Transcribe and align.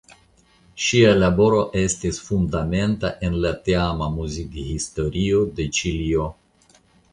Ŝia 0.85 1.11
laboro 1.23 1.59
estis 1.81 2.17
fundamenta 2.29 3.13
en 3.29 3.37
la 3.45 3.53
tiama 3.69 4.09
muzikhistorio 4.17 5.47
de 5.61 5.71
Ĉilio. 5.81 6.29